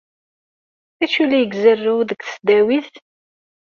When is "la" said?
1.29-1.37